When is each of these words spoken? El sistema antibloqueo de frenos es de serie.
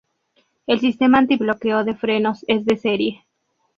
El 0.65 0.79
sistema 0.79 1.19
antibloqueo 1.19 1.83
de 1.83 1.93
frenos 1.93 2.43
es 2.47 2.65
de 2.65 2.75
serie. 2.75 3.25